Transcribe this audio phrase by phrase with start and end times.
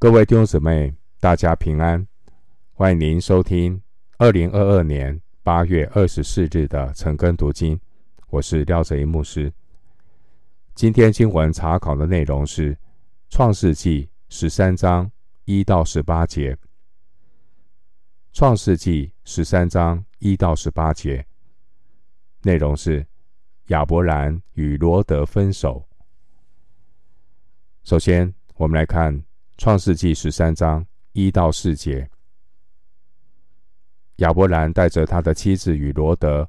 [0.00, 2.08] 各位弟兄姊妹，大家平安！
[2.72, 3.82] 欢迎您收听
[4.16, 7.78] 二零二二年八月二十四日的晨更读经。
[8.30, 9.52] 我是廖哲一牧师。
[10.74, 12.74] 今天经文查考的内容是
[13.28, 15.12] 《创世记》十三章
[15.44, 16.54] 一到十八节。
[18.32, 21.26] 《创世记》十三章一到十八节
[22.40, 23.06] 内容是
[23.66, 25.86] 亚伯兰与罗得分手。
[27.84, 29.22] 首先，我们来看。
[29.60, 32.08] 创世纪十三章一到四节，
[34.16, 36.48] 亚伯兰带着他的妻子与罗德，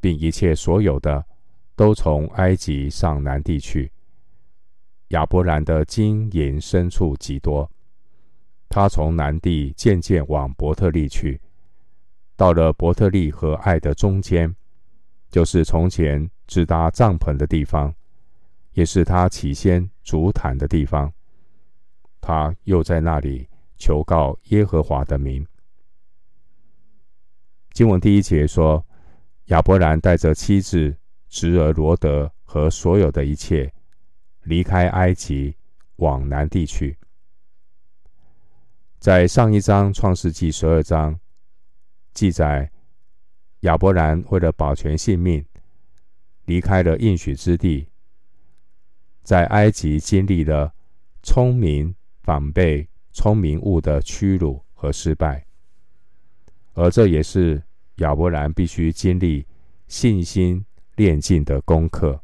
[0.00, 1.26] 并一切所有的，
[1.74, 3.90] 都从埃及上南地去。
[5.08, 7.68] 亚伯兰的金银牲畜极多，
[8.68, 11.40] 他从南地渐渐往伯特利去，
[12.36, 14.54] 到了伯特利和爱的中间，
[15.30, 17.92] 就是从前支搭帐篷的地方，
[18.74, 21.12] 也是他起先筑坛的地方。
[22.22, 25.44] 他又在那里求告耶和华的名。
[27.72, 28.86] 经文第一节说，
[29.46, 30.96] 亚伯兰带着妻子、
[31.28, 33.70] 侄儿罗德和所有的一切，
[34.42, 35.56] 离开埃及，
[35.96, 36.96] 往南地去。
[39.00, 41.18] 在上一章创世纪十二章
[42.14, 42.70] 记载，
[43.60, 45.44] 亚伯兰为了保全性命，
[46.44, 47.88] 离开了应许之地，
[49.24, 50.72] 在埃及经历了
[51.24, 51.92] 聪明。
[52.22, 55.44] 反被聪明误的屈辱和失败，
[56.74, 57.62] 而这也是
[57.96, 59.46] 亚伯兰必须经历
[59.86, 60.64] 信心
[60.96, 62.22] 炼净的功课。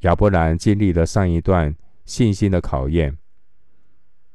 [0.00, 3.16] 亚伯兰经历了上一段信心的考验，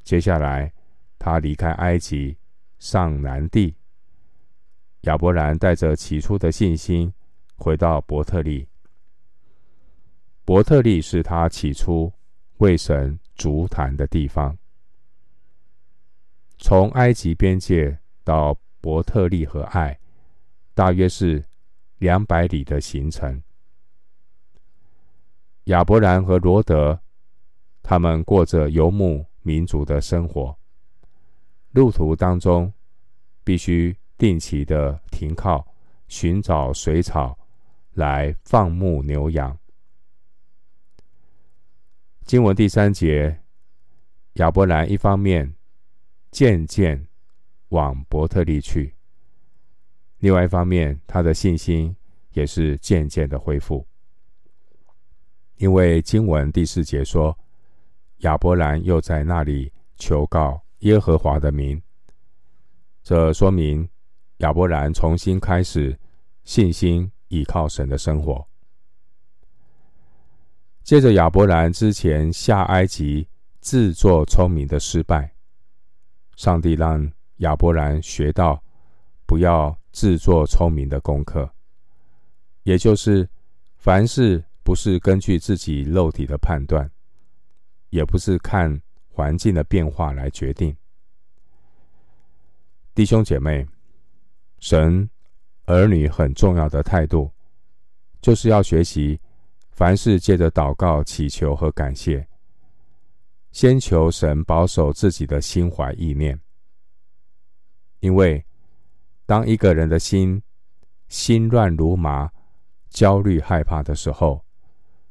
[0.04, 0.74] 接下来
[1.20, 2.38] 他离开埃及，
[2.80, 3.76] 上南地。
[5.02, 7.14] 亚伯兰带着起初的信心
[7.56, 8.68] 回到伯特利。
[10.44, 12.12] 伯特利是他起初
[12.58, 14.58] 为神筑坛的地方，
[16.58, 19.98] 从埃及边界到伯特利和爱，
[20.74, 21.44] 大约是
[22.00, 23.42] 两百里的行程。
[25.66, 27.00] 亚伯兰和罗德，
[27.84, 30.58] 他们过着游牧民族的生活，
[31.72, 32.72] 路途当中
[33.44, 35.66] 必须定期的停靠，
[36.08, 37.38] 寻找水草
[37.94, 39.58] 来放牧牛羊。
[42.28, 43.40] 经文第三节，
[44.34, 45.56] 亚伯兰一方面
[46.30, 47.08] 渐渐
[47.70, 48.94] 往伯特利去，
[50.20, 51.96] 另外一方面，他的信心
[52.34, 53.88] 也是渐渐的恢复。
[55.56, 57.34] 因为经文第四节说，
[58.18, 61.82] 亚伯兰又在那里求告耶和华的名，
[63.04, 63.88] 这说明
[64.40, 65.98] 亚伯兰重新开始
[66.44, 68.46] 信心倚靠神的生活。
[70.88, 73.28] 接着，亚伯兰之前下埃及
[73.60, 75.30] 自作聪明的失败，
[76.38, 78.64] 上帝让亚伯兰学到
[79.26, 81.52] 不要自作聪明的功课，
[82.64, 83.28] 也就是
[83.76, 86.90] 凡事不是根据自己肉体的判断，
[87.90, 90.74] 也不是看环境的变化来决定。
[92.96, 93.68] 弟兄姐妹，
[94.60, 95.10] 神
[95.66, 97.30] 儿女很重要的态度，
[98.22, 99.20] 就是要学习。
[99.78, 102.28] 凡事借着祷告、祈求和感谢，
[103.52, 106.42] 先求神保守自己的心怀意念。
[108.00, 108.44] 因为
[109.28, 110.42] 当一个人的心
[111.10, 112.28] 心乱如麻、
[112.90, 114.44] 焦虑害怕的时候，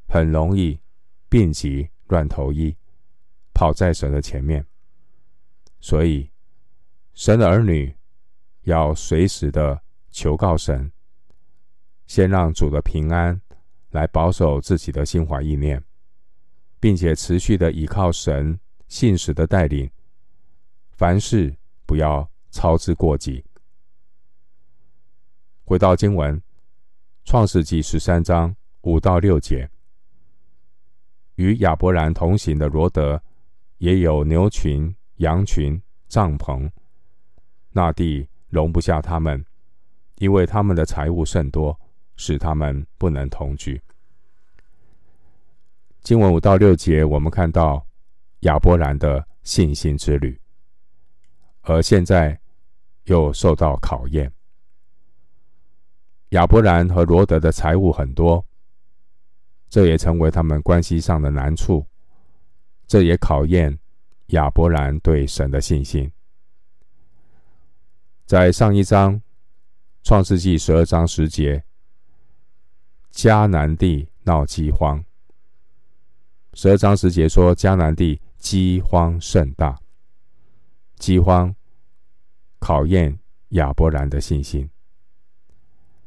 [0.09, 0.81] 很容易
[1.28, 2.76] 病急乱投医，
[3.55, 4.66] 跑在神的前面。
[5.78, 6.28] 所以，
[7.15, 7.94] 神的儿女
[8.62, 10.91] 要随时的求告神，
[12.09, 13.41] 先让主的平安。
[13.97, 15.83] 来保守自己的心怀意念，
[16.79, 19.91] 并且持续的依靠神信实的带领，
[20.91, 23.43] 凡事不要操之过急。
[25.65, 26.37] 回到经文，
[27.25, 29.67] 《创世记》十三章五到六节，
[31.37, 33.23] 与亚伯兰同行的罗得
[33.79, 36.70] 也有牛群、羊群、帐篷，
[37.70, 39.43] 那地容不下他们，
[40.17, 41.81] 因为他们的财物甚多。
[42.19, 43.79] 使他们不能同居。
[46.06, 47.85] 经文五到六节，我们看到
[48.43, 50.41] 亚伯兰的信心之旅，
[51.62, 52.38] 而现在
[53.06, 54.32] 又受到考验。
[56.29, 58.47] 亚伯兰和罗德的财物很多，
[59.69, 61.85] 这也成为他们关系上的难处。
[62.87, 63.76] 这也考验
[64.26, 66.08] 亚伯兰对神的信心。
[68.26, 69.20] 在上一章
[70.05, 71.64] 创世纪十二章十节。
[73.12, 75.05] 迦南地闹饥荒。
[76.58, 79.79] 十二章十节说，迦南地饥荒甚大。
[80.97, 81.55] 饥荒
[82.58, 83.19] 考验
[83.50, 84.67] 亚伯兰的信心。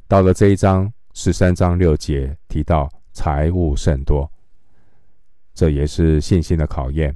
[0.08, 4.28] 到了这一章十三章六节提到财物甚多，
[5.54, 7.16] 这也是信心的考验。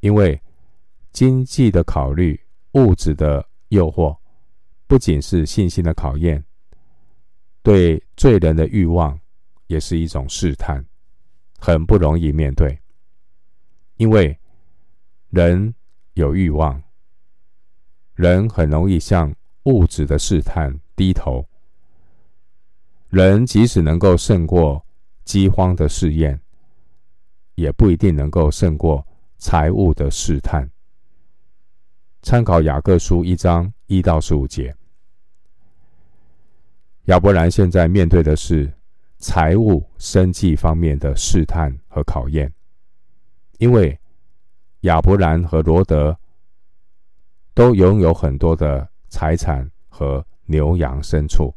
[0.00, 0.40] 因为
[1.12, 2.40] 经济的考虑、
[2.72, 4.16] 物质的诱惑，
[4.86, 6.42] 不仅是信心的考验，
[7.62, 9.20] 对罪人的欲望
[9.66, 10.82] 也是一种试探，
[11.60, 12.78] 很不容易面对。
[13.96, 14.36] 因为
[15.28, 15.74] 人
[16.14, 16.82] 有欲望，
[18.14, 19.32] 人很容易向
[19.64, 21.46] 物质的试探低头。
[23.08, 24.84] 人即使能够胜过
[25.24, 26.40] 饥荒的试验，
[27.56, 30.68] 也不一定能够胜过财务的试探。
[32.22, 34.74] 参考雅各书一章一到十五节，
[37.04, 38.72] 亚伯兰现在面对的是
[39.20, 42.52] 财务、生计方面的试探和考验，
[43.58, 43.96] 因为。
[44.84, 46.18] 亚伯兰和罗德
[47.52, 51.54] 都拥有很多的财产和牛羊牲畜。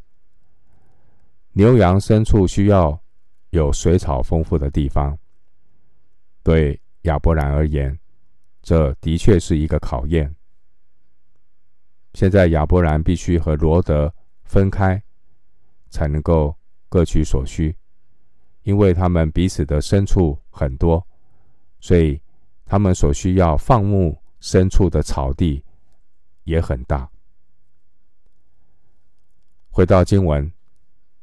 [1.54, 3.02] 牛羊牲畜需要
[3.52, 5.18] 有水草丰富的地方。
[6.44, 7.98] 对亚伯兰而言，
[8.62, 10.36] 这的确是一个考验。
[12.14, 14.14] 现在亚伯兰必须和罗德
[14.44, 15.02] 分开，
[15.90, 16.54] 才能够
[16.94, 17.76] 各取所需，
[18.62, 21.04] 因为他们彼此的牲畜很多，
[21.80, 22.22] 所以。
[22.66, 25.64] 他们所需要放牧牲畜的草地
[26.44, 27.08] 也很大。
[29.70, 30.48] 回到经文，《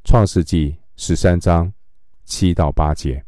[0.04, 1.72] 创世纪》十三章
[2.24, 3.24] 七到八节。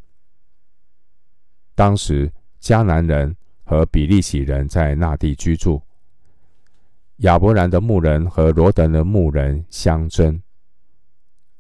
[1.74, 2.30] 当时
[2.60, 3.34] 迦南人
[3.64, 5.82] 和比利洗人在那地居住，
[7.16, 10.41] 亚伯兰的牧人和罗德的牧人相争。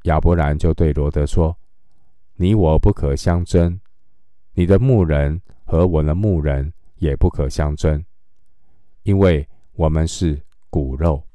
[0.04, 1.56] 亚伯兰就对罗德说
[2.36, 3.80] ：“你我不可相争，
[4.54, 8.04] 你的牧人。”和我的牧人也不可相争，
[9.04, 10.38] 因为我们是
[10.68, 11.26] 骨肉。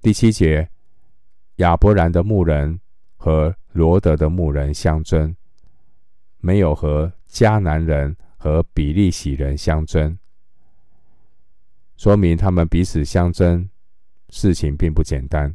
[0.00, 0.68] 第七节，
[1.56, 2.80] 亚伯兰的牧人
[3.16, 5.36] 和罗德的牧人相争，
[6.38, 10.18] 没有和迦南人和比利洗人相争，
[11.96, 13.70] 说明他们彼此相争，
[14.30, 15.54] 事情并不简单。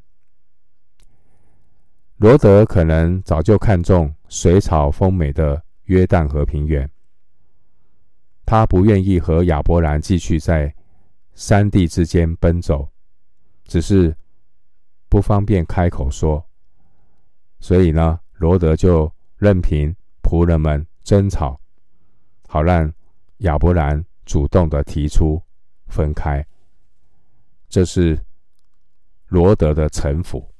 [2.17, 5.61] 罗德可能早就看中水草丰美的。
[5.85, 6.89] 约旦河平原，
[8.43, 10.73] 他不愿意和亚伯兰继续在
[11.35, 12.89] 山地之间奔走，
[13.65, 14.17] 只是
[15.07, 16.43] 不方便开口说，
[17.59, 21.61] 所以呢，罗德就任凭仆人们争吵，
[22.47, 22.91] 好让
[23.41, 25.39] 亚伯兰主动的提出
[25.85, 26.43] 分开。
[27.69, 28.19] 这是
[29.27, 30.54] 罗德的城府。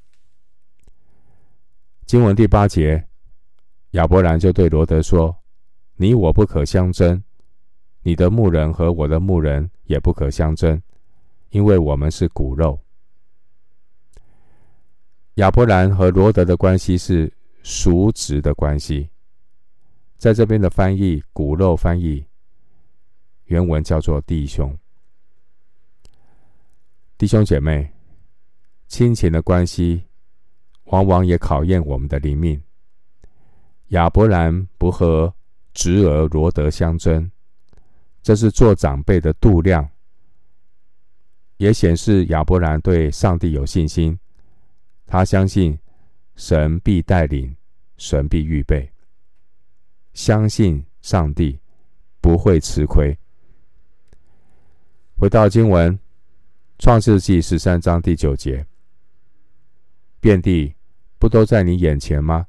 [2.05, 3.07] 经文第八节。
[3.91, 5.35] 亚伯兰就对罗德说
[5.97, 7.23] ：“你我不可相争，
[8.01, 10.79] 你的牧人和我的牧人也不可相争，
[11.49, 12.79] 因为我们是骨肉。”
[15.35, 19.09] 亚伯兰和罗德的关系是叔侄的关系，
[20.17, 22.23] 在这边的翻译“骨肉”翻译
[23.45, 24.77] 原文叫做“弟兄”。
[27.17, 27.91] 弟兄姐妹，
[28.87, 30.03] 亲情的关系
[30.85, 32.61] 往往也考验我们的灵命。
[33.89, 35.33] 亚伯兰不和
[35.73, 37.29] 侄儿罗德相争，
[38.23, 39.87] 这是做长辈的度量，
[41.57, 44.17] 也显示亚伯兰对上帝有信心。
[45.05, 45.77] 他相信
[46.35, 47.55] 神必带领，
[47.97, 48.91] 神必预备，
[50.13, 51.59] 相信上帝
[52.19, 53.17] 不会吃亏。
[55.17, 55.97] 回到经文，
[56.79, 58.65] 《创世记》十三章第九节：
[60.19, 60.74] 遍地
[61.25, 62.45] 不都在你眼前吗？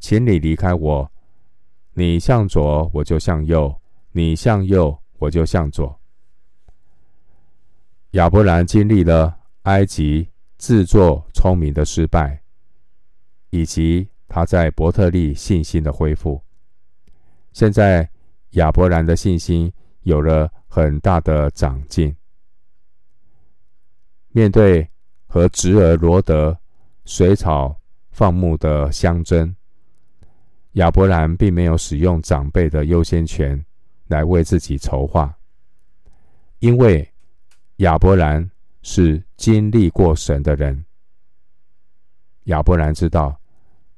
[0.00, 1.08] 请你离开我，
[1.94, 5.96] 你向左我就向右，你向右我就向左。
[8.10, 10.28] 亚伯兰经历了埃及
[10.58, 12.42] 自作聪明的失败，
[13.50, 16.42] 以及他在伯特利信心的恢复。
[17.52, 18.10] 现在
[18.54, 22.12] 亚伯兰的信心有了很大的长进。
[24.30, 24.90] 面对
[25.28, 26.58] 和侄儿罗德
[27.06, 27.74] 水草
[28.10, 29.54] 放牧的象征。
[30.72, 33.64] 亚伯兰并没有使用长辈的优先权
[34.08, 35.34] 来为自己筹划，
[36.58, 37.08] 因为
[37.76, 38.50] 亚伯兰
[38.82, 40.84] 是经历过神的人。
[42.44, 43.40] 亚伯兰知道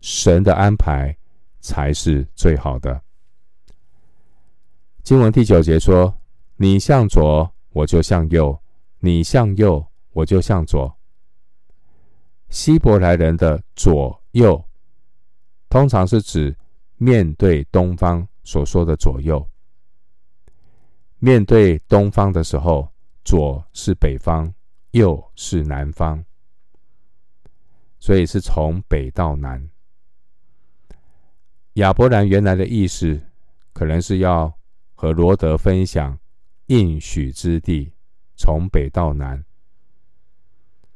[0.01, 1.17] 神的安排
[1.61, 3.01] 才是最好的。
[5.03, 6.15] 经文第九节说
[6.57, 8.55] ：“你向左，我就向右；
[9.01, 10.95] 你向右，我就向左。”
[12.49, 14.65] 希伯来人的左右
[15.69, 16.57] 通常是指。
[17.01, 19.49] 面对东方所说的左右。
[21.21, 22.93] 面对东方的时候，
[23.25, 24.53] 左是北方，
[24.91, 26.25] 右是南方，
[28.01, 29.71] 所以是从北到南。
[31.75, 33.21] 亚伯兰原来的意思，
[33.73, 34.53] 可能是要
[34.97, 36.19] 和罗德分享
[36.67, 37.93] 应许之地，
[38.35, 39.45] 从北到南。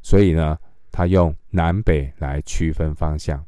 [0.00, 0.58] 所以呢，
[0.90, 3.44] 他用南北来区分方向，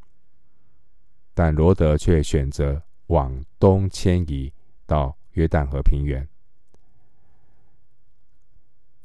[1.33, 4.53] 但罗德却选择往东迁移
[4.85, 6.29] 到约旦河平原。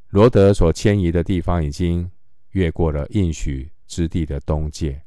[0.09, 2.11] 罗德所迁移的地方已经
[2.49, 5.01] 越过了应许之地的东界。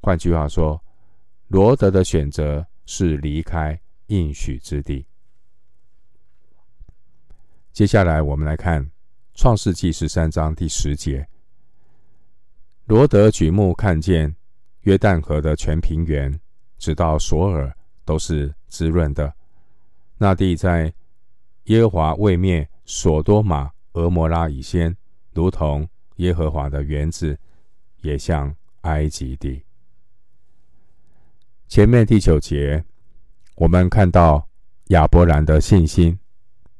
[0.00, 0.82] 换句话说，
[1.46, 5.06] 罗德的选择是离开应许之地。
[7.72, 8.90] 接下来，我们来看。
[9.38, 11.28] 创世纪十三章第十节，
[12.86, 14.36] 罗德举目看见
[14.82, 16.38] 约旦河的全平原，
[16.78, 19.34] 直到索尔都是滋润的。
[20.18, 20.94] 那地在
[21.64, 24.96] 耶和华未灭所多玛、蛾摩拉以先，
[25.32, 27.36] 如同耶和华的园子，
[28.02, 29.64] 也像埃及地。
[31.66, 32.84] 前面第九节，
[33.56, 34.48] 我们看到
[34.86, 36.16] 亚伯兰的信心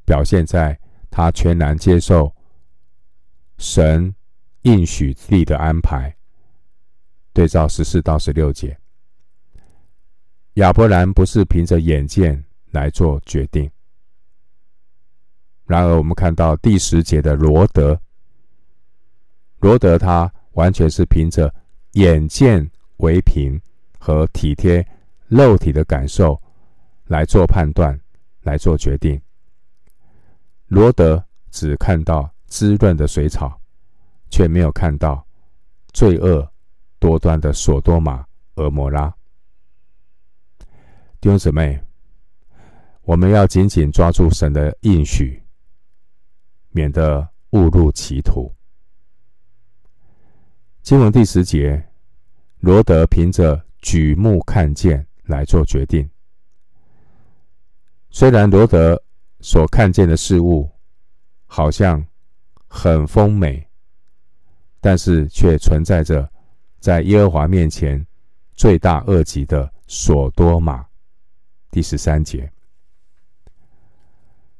[0.05, 0.79] 表现在
[1.11, 2.33] 他全然接受。
[3.57, 4.15] 神
[4.67, 6.13] 应许地的安排，
[7.31, 8.77] 对照十四到十六节，
[10.55, 13.71] 亚伯兰不是凭着眼见来做决定。
[15.65, 17.97] 然而，我们看到第十节的罗德，
[19.59, 21.49] 罗德他完全是凭着
[21.93, 23.57] 眼见为凭
[23.97, 24.85] 和体贴
[25.27, 26.37] 肉体的感受
[27.05, 27.97] 来做判断、
[28.41, 29.21] 来做决定。
[30.67, 32.29] 罗德只看到。
[32.49, 33.56] 滋润的水草，
[34.29, 35.25] 却没有看到
[35.93, 36.47] 罪恶
[36.99, 39.13] 多端的所多玛、蛾摩拉。
[41.19, 41.81] 弟兄姊妹，
[43.01, 45.43] 我们要紧紧抓住神的应许，
[46.69, 48.53] 免得误入歧途。
[50.81, 51.89] 经文第十节，
[52.59, 56.09] 罗德凭着举目看见来做决定。
[58.09, 59.01] 虽然罗德
[59.39, 60.69] 所看见的事物，
[61.45, 62.05] 好像。
[62.69, 63.66] 很丰美，
[64.79, 66.29] 但是却存在着
[66.79, 68.05] 在耶和华面前
[68.53, 70.85] 罪大恶极的所多玛。
[71.71, 72.51] 第十三节，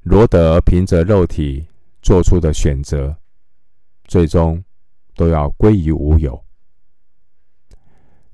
[0.03, 1.65] 罗德凭着肉体
[2.01, 3.15] 做出的选择，
[4.05, 4.63] 最终
[5.15, 6.43] 都要归于无有。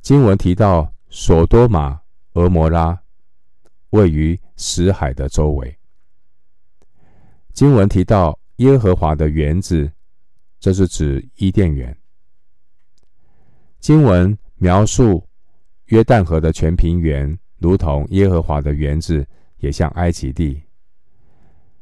[0.02, 2.02] 经文提到所多玛、
[2.34, 3.00] 俄摩拉
[3.92, 5.78] 位于死海的周围。
[7.54, 8.38] 经文提到。
[8.58, 9.92] 耶和华的园子，
[10.64, 11.94] 这是指伊甸园。
[13.82, 15.28] 经文描述
[15.88, 19.28] 约旦河的全平原，如同耶和华的园子，
[19.58, 20.64] 也像埃及地，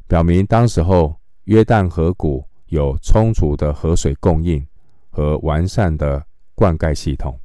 [0.07, 4.65] 表明当时候约旦河谷有充足的河水供应
[5.11, 7.39] 和完善的灌溉系统。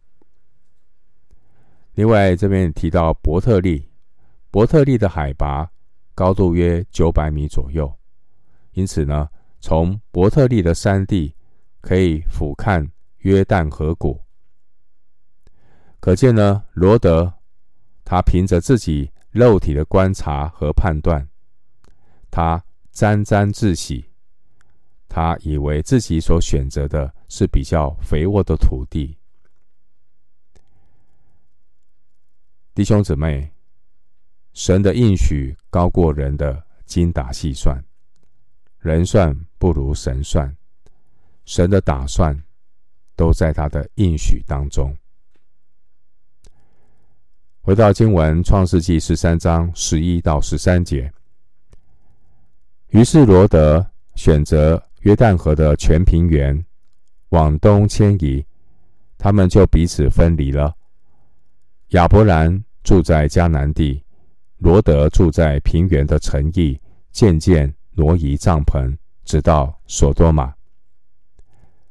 [1.97, 3.87] 另外，这边提到伯特利，
[4.51, 5.71] 伯特利的海拔
[6.15, 7.95] 高度约九百米左右。
[8.73, 9.29] 因此呢，
[9.61, 11.35] 从伯特利的山地
[11.81, 14.21] 可以俯瞰约旦河谷，
[15.99, 17.33] 可见呢，罗德
[18.05, 21.29] 他凭着自己肉体的观察和判断，
[22.31, 24.05] 他沾沾自喜，
[25.09, 29.19] 他以为自己所选择的是比较肥沃的土地。
[32.75, 33.51] 弟兄姊妹，
[34.53, 37.83] 神的应许高过人的精打细算。
[38.87, 40.57] 人算不如神算，
[41.45, 42.41] 神的打算
[43.17, 44.97] 都在他的应许当中。
[47.63, 51.13] 回到经文，《创世纪》十三章十一到十三节。
[52.91, 56.65] 于是罗德选择约旦河的全平原，
[57.31, 58.47] 往东迁移，
[59.19, 60.73] 他们就彼此分离了。
[61.89, 64.01] 亚伯兰住在迦南地，
[64.59, 67.75] 罗德住在平原的城邑，渐渐。
[67.97, 70.55] 挪移帐篷，直到所多玛。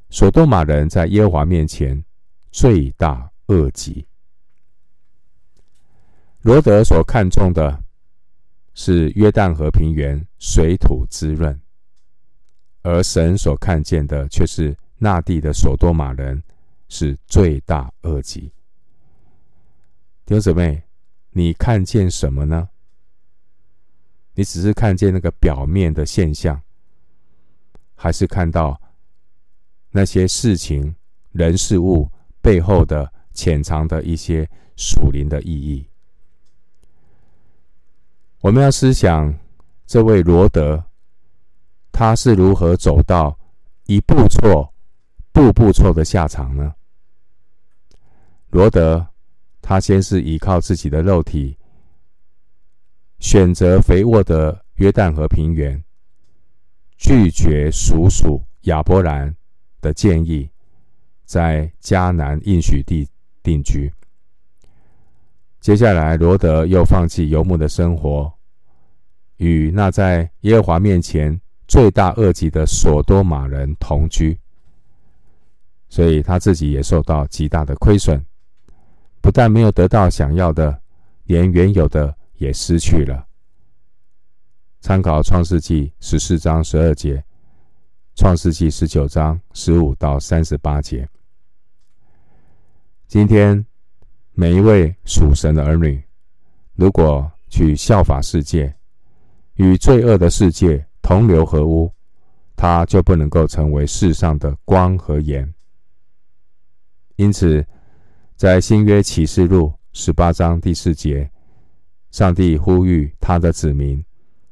[0.08, 2.02] 所多玛人在耶和华面前
[2.52, 4.06] 罪大恶极。
[6.42, 7.82] 罗德所看重的
[8.72, 11.60] 是约旦河平原水土滋润，
[12.82, 16.40] 而神所看见的却是那地的所多玛人
[16.88, 18.52] 是罪大恶极。
[20.24, 20.82] 弟兄姊妹，
[21.30, 22.68] 你看见什么呢？
[24.36, 26.60] 你只是看见那个表面的现象，
[27.94, 28.78] 还是看到
[29.90, 30.94] 那些事情、
[31.32, 32.06] 人、事物
[32.42, 35.88] 背后的潜藏的一些属灵的意义？
[38.40, 39.34] 我们要思想
[39.86, 40.84] 这位罗德，
[41.90, 43.36] 他是如何走到
[43.86, 44.70] 一步错、
[45.32, 46.74] 步步错的下场呢？
[48.50, 49.06] 罗德，
[49.62, 51.56] 他先是依靠自己的肉体，
[53.18, 55.82] 选择肥沃的约旦河平原，
[56.96, 59.34] 拒绝属鼠亚伯兰
[59.80, 60.48] 的建议，
[61.24, 63.08] 在迦南应许地
[63.42, 63.92] 定居。
[65.60, 68.32] 接下来，罗德又放弃游牧的生活，
[69.38, 74.38] 与那在耶和华面前罪大恶极的所多玛人同居，
[75.88, 78.24] 所以他自己也受到极大的亏损，
[79.20, 80.80] 不但没有得到想要的，
[81.24, 83.26] 连原有的也失去了。
[84.80, 87.24] 参考创世纪十四章十二节，
[88.14, 91.08] 创世纪十九章十五到三十八节。
[93.06, 93.64] 今天。
[94.38, 96.04] 每一位属神的儿女，
[96.74, 98.76] 如果去效法世界，
[99.54, 101.90] 与罪恶的世界同流合污，
[102.54, 105.50] 他就不能够成为世上的光和盐。
[107.14, 107.66] 因此，
[108.36, 111.30] 在新约启示录十八章第四节，
[112.16, 114.02] 上帝呼吁他的子民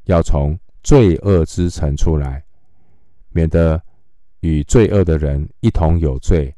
[0.05, 2.45] 要从罪恶之城出来，
[3.31, 3.83] 免得
[4.41, 6.55] 与罪恶的人一同有罪，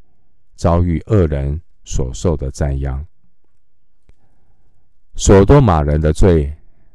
[0.56, 3.06] 遭遇恶人所受的灾殃。
[5.14, 6.52] 所多玛人的罪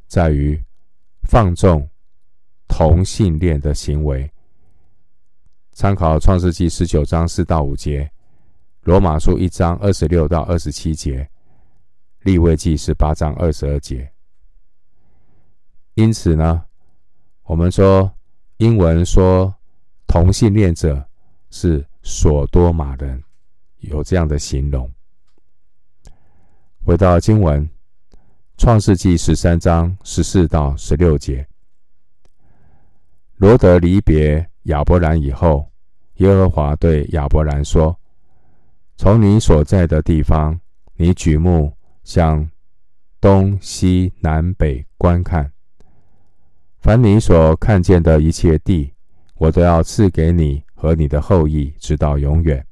[0.08, 0.62] 在于
[1.30, 1.90] 放纵
[2.68, 4.30] 同性恋的行为。
[5.72, 8.12] 参考创世记十九章四到五节，
[8.82, 11.26] 罗马书一章二十六到二十七节，
[12.24, 14.12] 利未记十八章二十二节。
[15.96, 16.64] 因此呢，
[17.44, 18.12] 我们说
[18.58, 19.54] 英文说
[20.08, 21.06] 同性恋者
[21.50, 23.24] 是所多玛人，
[23.80, 24.92] 有这样的形容。
[26.84, 27.70] 回到经文。
[28.58, 31.48] 创世纪十三章十四到十六节，
[33.38, 35.68] 罗德离别亚伯兰以后，
[36.18, 38.00] 耶和华对亚伯兰说
[38.98, 40.60] ：“从你所在的地方，
[40.94, 41.76] 你举目
[42.12, 42.46] 向
[43.22, 45.50] 东西南北观看，
[46.82, 48.92] 凡你所看见的一切地，
[49.36, 52.66] 我都要赐给你和你的后裔，直到永远。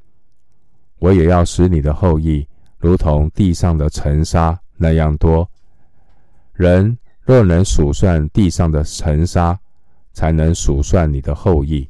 [0.97, 2.45] 我也要使你的后裔
[2.80, 5.49] 如同地上的尘沙那样多。”
[6.52, 9.58] 人若能数算地上的尘沙，
[10.12, 11.89] 才能数算你的后裔。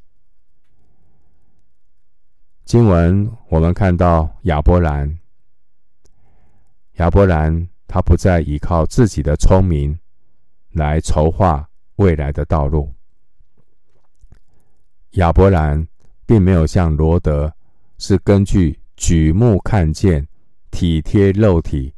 [2.64, 5.19] 经文我们看到亚伯兰，
[7.00, 9.98] 亚伯兰他不再依靠自己的聪明
[10.72, 12.94] 来筹划未来的道路。
[15.12, 15.88] 亚伯兰
[16.26, 17.52] 并没有像罗德，
[17.98, 20.28] 是根据举目看见、
[20.72, 21.94] 体贴肉体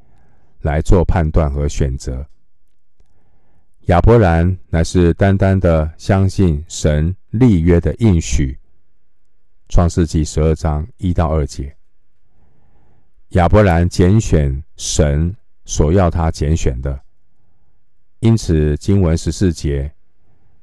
[0.59, 2.23] 来做判断和选择。
[3.87, 8.55] 亚伯兰乃是单单的相信神立约的应许。
[9.67, 11.75] 创世纪十二章一到二节，
[13.32, 17.00] 亚伯兰拣选神所要他拣选的，
[18.20, 19.94] 因此经文十四节，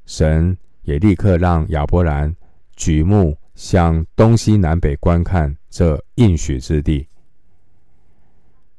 [0.04, 2.36] 神也立刻让亚伯兰
[2.76, 7.08] 举目向东西南北观看这应许之地。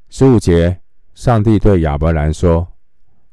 [0.09, 0.79] 十五节，
[1.15, 2.67] 上帝对亚伯兰说。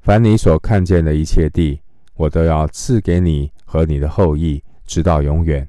[0.01, 1.81] 凡你所看见的一切地，
[2.14, 5.69] 我都要赐给你和你的后裔，直到永远。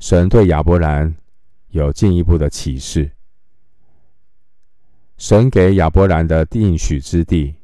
[0.00, 1.14] 神对亚伯兰
[1.76, 3.12] 有进一步的启示。
[5.18, 7.54] 神给亚伯兰的应许之地，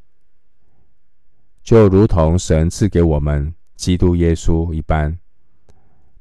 [1.62, 5.18] 就如同神赐给我们基督耶稣一般，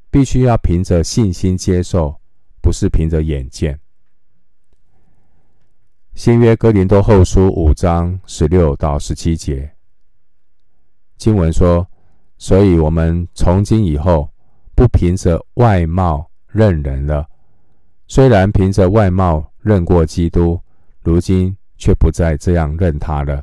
[0.10, 2.20] 必须要凭着信心接受，
[2.62, 3.80] 不是凭着眼见。
[6.14, 9.72] 新约哥林多后书五章十六到十七节
[11.16, 11.88] 经文说
[12.38, 14.30] ：“所以我们从今以后
[14.76, 17.30] 不凭着外貌认人了。
[18.12, 20.60] 虽然凭着外貌认过基督，
[21.02, 23.42] 如今却不再这样认他了。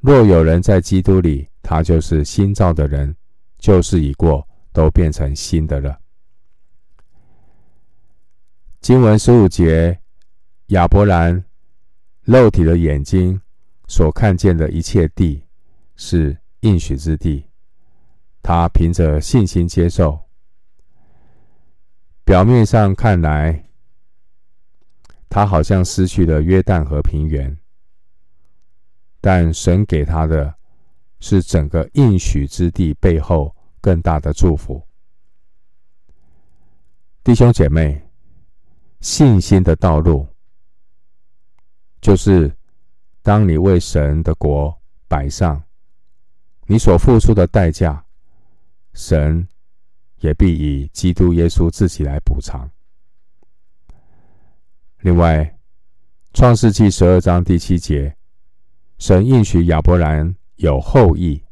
[0.00, 3.14] 若有人在基督里，他就是新造的人，
[3.60, 5.96] 旧事已过，都变成新的了。”
[8.82, 9.96] 经文十五节，
[10.70, 11.44] 亚伯兰。
[12.24, 13.40] 肉体的眼睛
[13.86, 15.40] 所看见的一切地
[15.94, 17.46] 是应许之地，
[18.42, 20.20] 他凭着信心接受。
[22.32, 23.62] 表面上看来，
[25.28, 27.54] 他好像失去了约旦河平原，
[29.20, 30.54] 但神给他的
[31.20, 34.82] 是整个应许之地背后更大的祝福。
[37.22, 38.02] 弟兄姐妹，
[39.02, 40.26] 信心的道路。
[42.00, 42.50] 就是
[43.20, 44.74] 当你为神的国
[45.06, 45.62] 摆上，
[46.64, 48.02] 你所付出的代价，
[48.94, 49.46] 神
[50.22, 52.68] 也必以基督耶稣自己来补偿。
[55.00, 55.44] 另外，
[56.32, 58.16] 《创世记》十二章第七节，
[58.98, 61.42] 神应许亚伯兰有后裔。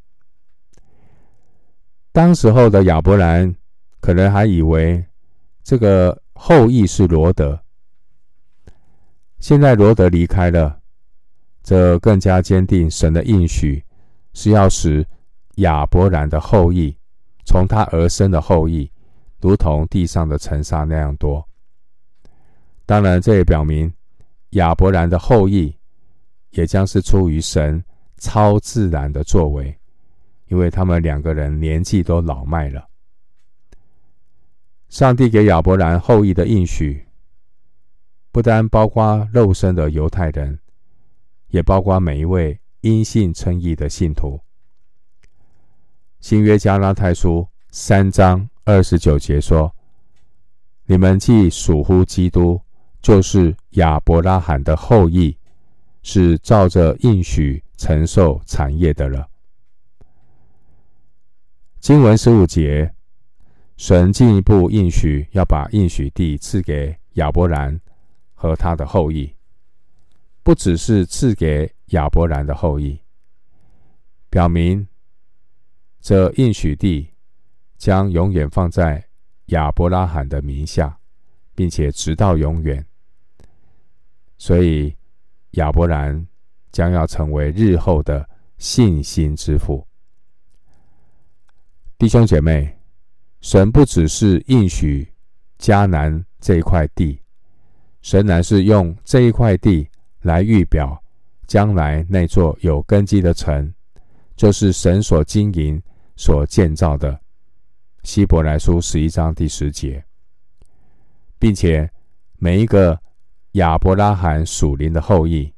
[2.13, 3.55] 当时候的亚伯兰
[4.01, 5.05] 可能还以为
[5.65, 7.61] 这个后裔是罗德，
[9.41, 10.81] 现在罗德离开了，
[11.65, 13.85] 这更加坚定神的应许
[14.33, 15.05] 是要使
[15.57, 16.97] 亚伯兰的后裔
[17.51, 18.89] 从他而生的后裔，
[19.41, 21.45] 如同地上的尘沙那样多。
[22.87, 23.93] 当然，这也表明
[24.51, 25.77] 亚伯兰的后裔
[26.51, 27.85] 也将是出于神
[28.19, 29.77] 超自然的作为。
[30.47, 32.89] 因为他们两个人年纪都老迈了，
[34.89, 37.05] 上帝给亚伯兰后裔的应许，
[38.31, 40.57] 不单包括肉身的犹太人，
[41.49, 44.41] 也包括每一位因信称义的信徒。
[46.21, 49.75] 新约加拉太书三章二十九节说
[50.85, 52.61] ：“你们既属乎基督，
[53.01, 55.35] 就是亚伯拉罕的后裔，
[56.03, 59.27] 是照着应许承受产业的了。”
[61.81, 62.93] 经文十五节，
[63.79, 67.81] 神进一步应许要把应许地赐给亚伯兰
[68.35, 69.35] 和他的后裔，
[70.43, 73.01] 不只是赐给亚伯兰的后裔，
[74.29, 74.87] 表明
[76.01, 77.09] 这应许地
[77.77, 79.05] 将永远放在
[79.47, 80.99] 亚伯拉罕的名下，
[81.55, 82.85] 并且直到永远。
[84.39, 84.97] 所以
[85.53, 86.27] 亚伯兰
[86.73, 89.87] 将要成为日后的信心之父。
[91.99, 92.79] 弟兄姐妹，
[93.43, 95.07] 神不只是应许
[95.59, 97.21] 迦南这一块地，
[98.01, 99.87] 神乃是用这一块地
[100.21, 100.99] 来预表
[101.47, 103.75] 将来那座有根基的城，
[104.35, 105.83] 就是神所经营、
[106.21, 107.19] 所建造的。
[108.03, 110.05] 希伯来书十一章第十节，
[111.39, 111.91] 并且
[112.37, 113.01] 每一个
[113.53, 115.51] 亚伯拉罕属灵的后裔，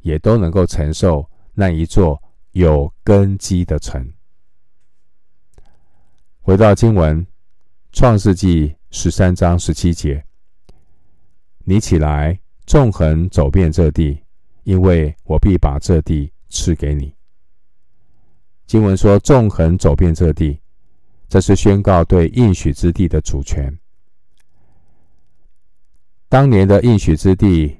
[0.00, 4.12] 也都能够承受那一座有根基的城。
[6.40, 7.24] 回到经文，
[7.92, 10.24] 《创世纪》十三章十七节
[11.64, 14.20] ：“你起来，纵横走遍这地，
[14.64, 17.14] 因为我必把这地赐给你。”
[18.68, 20.60] 经文说：“纵横走遍这地”，
[21.26, 23.74] 这是宣告对应许之地的主权。
[26.28, 27.74] 当年的应许之地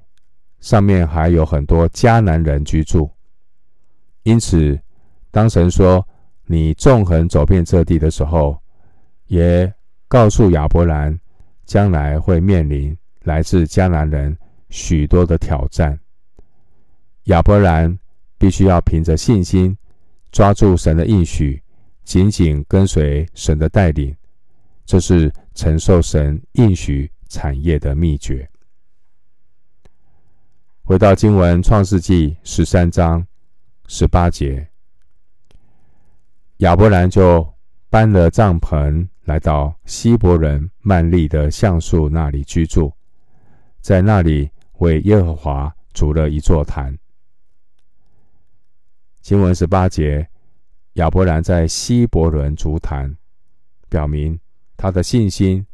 [0.61, 3.11] 上面还有很多迦南人居住，
[4.23, 4.81] 因此，
[5.31, 6.03] 当神说，
[6.47, 8.59] 你纵横走遍这地的时候，
[9.27, 9.71] 也
[10.09, 11.21] 告诉亚伯兰，
[11.67, 14.35] 将来会面临来自迦南人
[14.71, 16.01] 许多的挑战。
[17.25, 17.99] 亚伯兰
[18.39, 19.77] 必须要凭着信心
[20.31, 21.63] 抓住神的应许，
[22.05, 24.15] 紧紧跟随神的带领，
[24.85, 28.49] 这是承受神应许产业的秘诀。
[30.83, 33.27] 回到经文，《创世纪》十三章
[33.87, 34.67] 十八节。
[36.59, 37.47] 亚伯兰就
[37.91, 42.93] 搬了帐篷，来到希伯人曼利的橡树那里居住，
[43.81, 46.97] 在那里为耶和华筑了一座坛。
[49.29, 50.27] 经文十八节，
[50.95, 53.15] 亚伯兰在希伯仑足坛，
[53.91, 54.41] 表明
[54.75, 55.67] 他的信心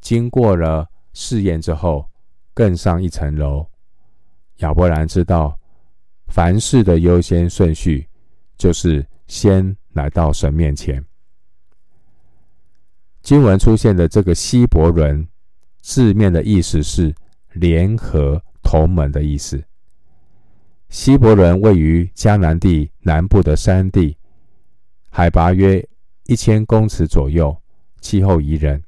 [0.00, 2.10] 经过了试验之后，
[2.52, 3.64] 更上一层楼。
[4.56, 5.56] 亚伯兰知道，
[6.26, 8.08] 凡事的优先顺序
[8.58, 9.76] 就是先。
[9.92, 11.04] 来到神面前，
[13.22, 15.28] 经文出现的这个希伯伦
[15.80, 17.14] 字面的意思是
[17.52, 19.62] 联合同盟的意思。
[20.90, 24.16] 希伯伦位于迦南地南部的山地，
[25.08, 25.88] 海拔约
[26.24, 27.56] 一千公尺左右，
[28.00, 28.82] 气候宜人。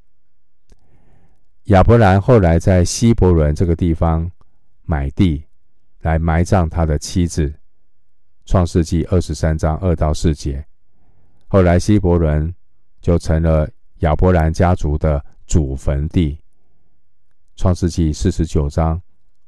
[1.67, 4.29] 亚伯兰后来在希伯仑这个地方
[4.83, 5.45] 买地
[6.01, 7.55] 来埋葬他的妻子。
[8.47, 10.67] 创世纪二十三章二到四节。
[11.47, 12.53] 后来，希伯伦
[13.01, 16.37] 就成了亚伯兰家族的祖坟地。
[17.55, 19.01] 创世纪四十九章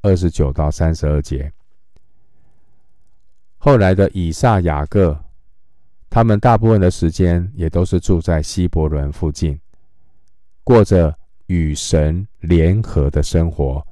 [0.03, 1.53] 二十九到三十二节。
[3.65, 5.19] 后来的以撒、雅各，
[6.11, 9.59] 他们大部分的时间也都是住在希伯伦附近，
[10.63, 13.83] 过着与神联合的生活，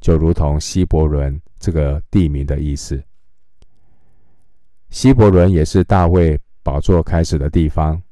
[0.00, 3.04] 就如同希伯伦这个地名的意思。
[4.88, 6.40] 希伯伦也是大卫。
[6.62, 8.02] 宝座开始的地方，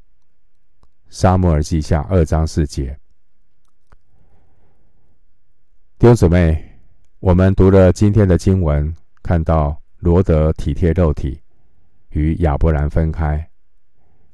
[1.09, 2.95] 撒母耳记下二章四节。
[5.99, 6.79] 弟兄姊妹，
[7.21, 11.37] 我们读了今天的经文，看到罗德体贴肉体，
[12.11, 13.45] 与亚伯兰分开。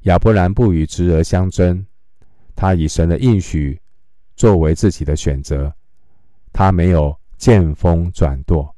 [0.00, 1.82] 亚伯兰不与侄儿相争，
[2.54, 3.80] 他以神的应许
[4.36, 5.74] 作为自己的选择，
[6.52, 8.70] 他没有见风转舵。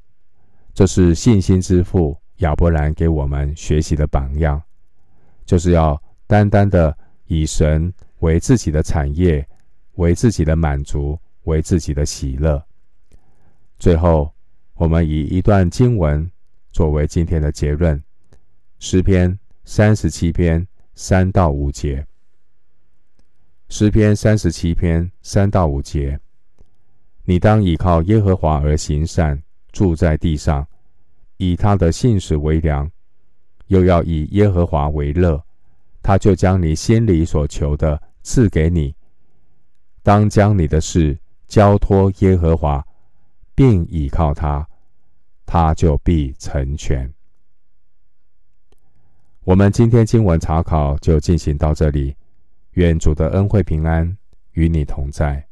[0.73, 4.63] 这是信心之父亚伯兰给我们学习的榜样，
[5.45, 9.45] 就是要单单的以神为自己的产业，
[9.95, 12.65] 为自己的满足，为自己的喜乐。
[13.79, 14.31] 最后，
[14.75, 16.31] 我们以一段经文
[16.75, 18.03] 作为今天的结论：
[18.79, 22.05] 诗篇三十七篇三到五节。
[23.69, 26.19] 诗篇三十七篇三到五节，
[27.23, 30.67] 你当倚靠耶和华而行善，住在地上，
[31.37, 32.91] 以他的信实为粮，
[33.67, 35.41] 又要以耶和华为乐，
[36.03, 38.93] 他就将你心里所求的赐给你。
[40.03, 42.85] 当将你的事交托耶和华。
[43.57, 44.67] 并倚靠他，
[45.45, 47.11] 他就必成全。
[49.43, 52.15] 我们今天经文查考就进行到这里，
[52.71, 54.17] 愿主的恩惠平安
[54.53, 55.47] 与你同在。